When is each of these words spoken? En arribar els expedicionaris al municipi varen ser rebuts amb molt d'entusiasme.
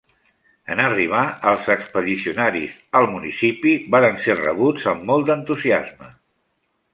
En 0.75 0.79
arribar 0.83 1.25
els 1.51 1.67
expedicionaris 1.73 2.73
al 3.01 3.09
municipi 3.11 3.75
varen 3.97 4.19
ser 4.25 4.37
rebuts 4.41 4.89
amb 4.95 5.07
molt 5.13 5.29
d'entusiasme. 5.31 6.11